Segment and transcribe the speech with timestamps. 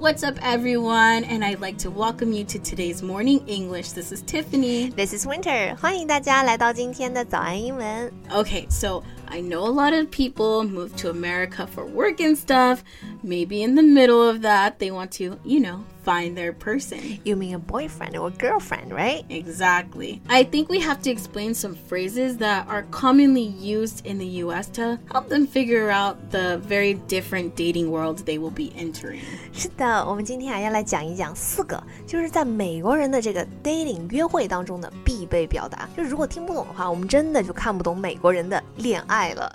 [0.00, 1.24] What's up, everyone?
[1.24, 3.92] And I'd like to welcome you to today's morning English.
[3.92, 4.88] This is Tiffany.
[4.88, 5.76] This is Winter.
[5.76, 8.10] 欢迎大家来到今天的早安英文。
[8.30, 12.82] Okay, so I know a lot of people move to America for work and stuff.
[13.24, 17.20] Maybe in the middle of that, they want to, you know, find their person.
[17.24, 19.24] You mean a boyfriend or girlfriend, right?
[19.28, 20.20] Exactly.
[20.28, 24.68] I think we have to explain some phrases that are commonly used in the US
[24.74, 29.20] to help them figure out the very different dating worlds they will be entering.
[29.52, 35.88] 是的，我们今天啊要来讲一讲四个，就是在美国人的这个 dating 约会当中的必备表达。
[35.96, 39.54] 就是如果听不懂的话，我们真的就看不懂美国人的恋爱了。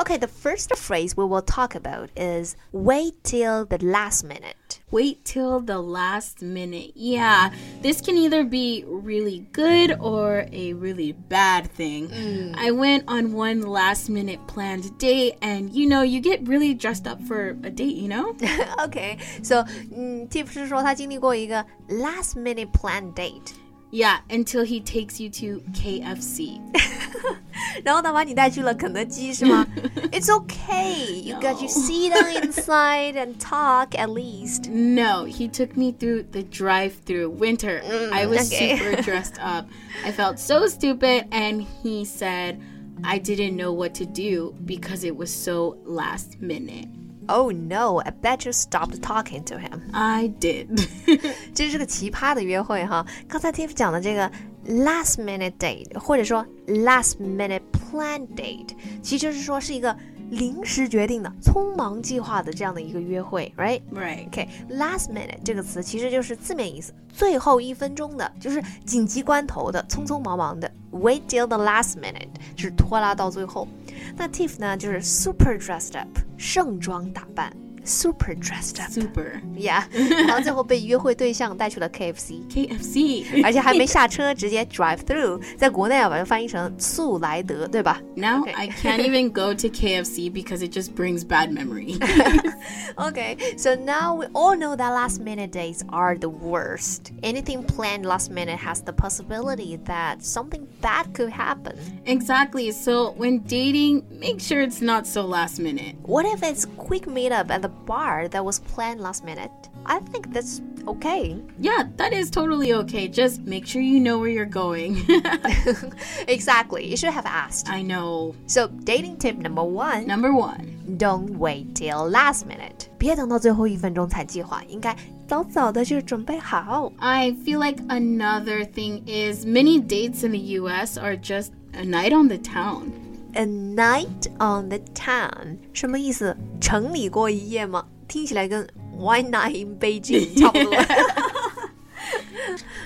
[0.00, 4.80] Okay, the first phrase we will talk about is wait till the last minute.
[4.90, 6.90] Wait till the last minute.
[6.96, 12.10] Yeah, this can either be really good or a really bad thing.
[12.58, 17.06] I went on one last minute planned date, and you know, you get really dressed
[17.06, 18.34] up for a date, you know?
[18.82, 19.64] Okay, so
[19.96, 23.52] 嗯，Tiff 是说他经历过一个 last minute planned date，
[23.92, 26.58] Yeah, until he takes you to KFC.
[27.84, 29.66] 然后他把你带去了肯德基是吗？
[30.12, 34.70] It's okay, you got your seat on inside and talk at least.
[34.70, 37.82] No, he took me through the drive through winter.
[38.12, 38.76] I was okay.
[38.76, 39.66] super dressed up.
[40.04, 42.60] I felt so stupid, and he said
[43.02, 46.88] I didn't know what to do because it was so last minute.
[47.26, 49.80] Oh no, I bet you stopped talking to him.
[49.94, 50.86] I did.
[51.54, 53.06] 这是个奇葩的约会哈。
[53.26, 54.30] 刚才 Tiff 讲的这个
[54.67, 58.69] last minute date，或者说 last minute plan date，
[59.01, 59.95] 其实就是说是一个
[60.29, 64.27] 临时决定的、匆忙计划的这样的一个约会，right？right.
[64.27, 70.71] OK，last、minute 这个词其实就是字面意思，最后一分钟的，就是紧急关头的、匆匆忙忙的。
[70.91, 73.67] Wait till the last minute 就是拖拉到最后。
[74.15, 76.07] 那 Tiff 呢，就是 super dressed up，
[76.37, 77.55] 盛装打扮
[77.88, 78.90] ，super dressed up。
[78.90, 79.40] Super.
[79.56, 79.82] Yeah，
[80.26, 83.44] 然后最后被约会对象带去了 KFC， KFC.
[83.44, 88.54] 而且还没下车，直接 drive through，在国内啊把它翻译成速来德，对吧 Now Okay.
[88.54, 91.98] I can't even go to KFC because it just brings bad memory.
[92.96, 97.12] ？Okay，so now we all know that last minute dates are the worst.
[97.22, 101.76] Anything planned last minute has the possibility that something bad could happen.
[102.06, 102.70] exactly.
[102.70, 105.96] So when dating, make sure it's not so last minute.
[106.02, 109.50] What if it's quick meetup at the bar that was planned last minute?
[109.86, 111.36] I think that's okay.
[111.58, 113.06] Yeah, that is totally okay.
[113.08, 115.04] Just make sure you know where you're going.
[116.26, 117.68] exactly, you should have asked.
[117.68, 118.34] I know.
[118.46, 120.06] So dating tip number one.
[120.06, 120.70] Number one.
[120.96, 124.94] Don't wait till last minute，别等到最后一分钟才计划，应该
[125.26, 126.92] 早早的就准备好。
[126.98, 132.12] I feel like another thing is many dates in the US are just a night
[132.12, 132.90] on the town.
[133.34, 136.36] A night on the town 什么意思？
[136.59, 137.85] 城里过一夜吗？
[138.07, 140.73] 听起来跟 One Night in Beijing 差不多。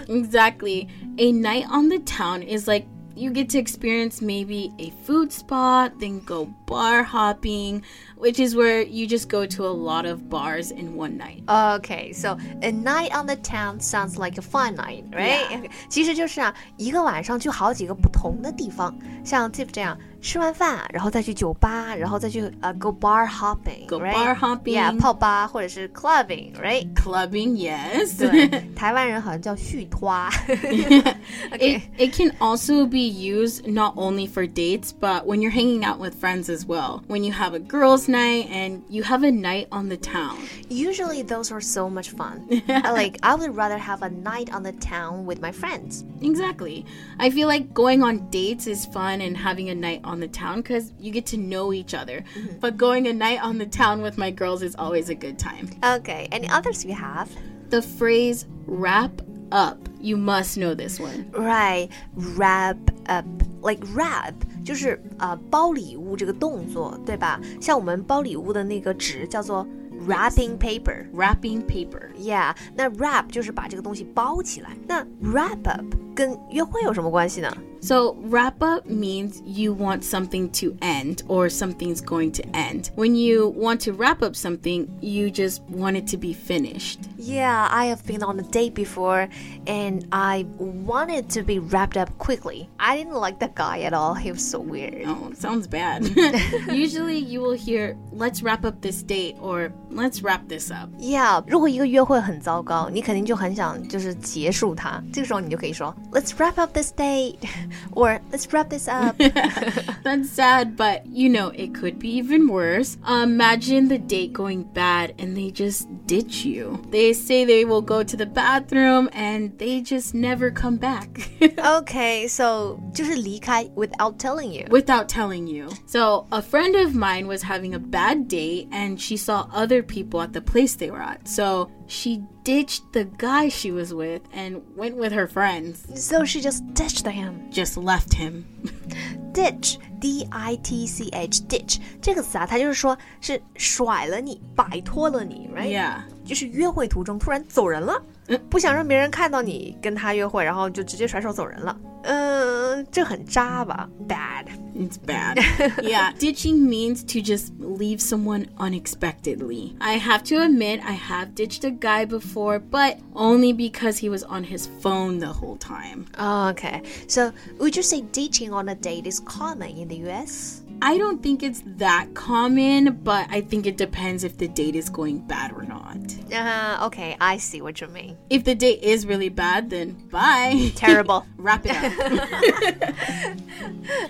[0.08, 0.88] exactly.
[1.18, 2.86] A night on the town is like
[3.16, 7.84] you get to experience maybe a food spot, then go bar hopping,
[8.18, 11.44] which is where you just go to a lot of bars in one night.
[11.48, 15.48] Okay, so a night on the town sounds like a fun night, right?
[15.50, 15.70] Yeah.
[15.90, 19.96] 其实就是啊，一个晚上去好几个不同的地方，像 Tiff 这样。
[20.23, 24.13] 吃完饭，然后再去酒吧，然后再去呃、go bar hopping, Go right?
[24.15, 24.75] bar hopping.
[24.75, 26.93] yeah, 泡吧或者是 clubbing, right?
[26.95, 28.19] Clubbing, yes.
[28.19, 30.09] 对，台湾人好像叫续托。
[30.49, 31.17] It,
[31.53, 31.83] okay.
[31.99, 36.15] it can also be used not only for dates, but when you're hanging out with
[36.15, 37.03] friends as well.
[37.07, 40.37] When you have a girls' night and you have a night on the town.
[40.69, 42.49] Usually those are so much fun.
[42.69, 46.05] I like I would rather have a night on the town with my friends.
[46.21, 46.85] Exactly.
[47.21, 50.61] I feel like going on dates is fun and having a night on the town
[50.63, 52.23] because you get to know each other.
[52.61, 55.69] But going a night on the town with my girls is always a good time.
[55.83, 57.29] Okay, any others you have?
[57.71, 59.11] The phrase wrap
[59.51, 61.31] up, you must know this one.
[61.33, 63.25] Right, wrap up.
[63.61, 64.35] Like wrap
[64.65, 67.41] 就是呃包礼物这个动作，对吧？
[67.61, 69.67] 像我们包礼物的那个纸叫做
[70.07, 71.11] wrapping paper。
[71.13, 72.13] Wrapping paper.
[72.17, 74.77] Yeah，那 wrap 就是把这个东西包起来。
[74.87, 75.85] 那 wrap up
[76.15, 77.53] 跟约会有什么关系呢？
[77.83, 82.91] So, wrap up means you want something to end or something's going to end.
[82.97, 86.99] When you want to wrap up something, you just want it to be finished.
[87.17, 89.29] Yeah, I have been on a date before
[89.69, 92.69] and I wanted to be wrapped up quickly.
[92.81, 94.15] I didn't like that guy at all.
[94.15, 95.05] He was so weird.
[95.07, 96.05] Oh, sounds bad.
[96.73, 100.89] Usually you will hear, let's wrap up this date or let's wrap this up.
[100.99, 105.01] Yeah，如果一个约会很糟糕，你肯定就很想就是结束它。
[105.13, 107.37] 这个时候你就可以说 Let's wrap up this date
[107.93, 109.17] or Let's wrap this up.
[109.19, 112.97] That's sad, but you know, it could be even worse.
[113.09, 116.83] Imagine the date going bad and they just ditch you.
[116.91, 122.27] They say they will go to the bathroom and they just never come back okay,
[122.29, 124.67] so 就是离开 without telling you.
[124.71, 125.69] without telling you.
[125.87, 130.21] So, a friend of mine was having a bad date and she saw other people
[130.21, 131.27] at the place they were at.
[131.29, 135.79] So, she ditched the guy she was with and went with her friends.
[135.95, 137.51] So she just ditched him.
[137.51, 138.45] Just left him.
[139.33, 145.69] Ditch, D I T C H, ditch 这个词啊，它就是说是甩了你，摆脱了你，right？
[145.69, 145.99] Yeah.
[146.25, 148.03] 就是约会途中突然走人了，
[148.51, 151.79] 不想让别人看到你跟他约会，然后就直接甩手走人了。
[152.03, 153.89] 嗯，这很渣吧？
[154.07, 154.47] Bad。
[154.75, 155.39] It's bad.
[155.83, 159.75] yeah, ditching means to just leave someone unexpectedly.
[159.81, 164.23] I have to admit, I have ditched a guy before, but only because he was
[164.23, 166.07] on his phone the whole time.
[166.17, 170.63] Okay, so would you say ditching on a date is common in the U.S.?
[170.81, 174.89] I don't think it's that common, but I think it depends if the date is
[174.89, 175.72] going bad or not.
[175.93, 178.17] Uh, okay, I see what you mean.
[178.31, 180.71] If the date is really bad, then bye.
[180.77, 181.25] Terrible.
[181.39, 181.93] Wrap it up.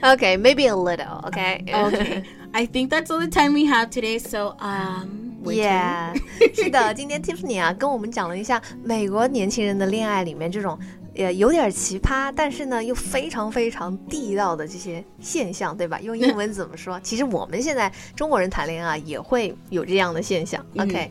[0.14, 1.20] okay, maybe a little.
[1.26, 1.64] Okay.
[1.72, 2.24] okay.
[2.52, 6.14] I think that's all the time we have today, so um wait till- Yeah，
[6.54, 10.78] 是的，今天 Tiffany 啊跟我们讲了一下美国年轻人的恋爱里面这种
[11.14, 16.00] 呃有点奇葩，但是呢又非常非常地道的这些现象，对吧？
[16.00, 16.98] 用英文怎么说？
[17.00, 20.64] 其实我们现在中国人谈恋爱也会有这样的现象。
[20.78, 21.10] OK，、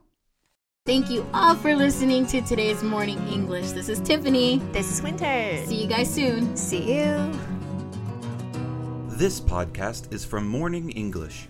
[0.86, 3.72] Thank you all for listening to today's morning English.
[3.72, 4.62] This is Tiffany.
[4.70, 5.66] This is Winter.
[5.66, 6.56] See you guys soon.
[6.56, 7.32] See you.
[9.18, 11.48] This podcast is from Morning English.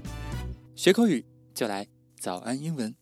[0.74, 1.22] 学口语
[1.52, 1.86] 就来
[2.18, 2.96] 早安英文。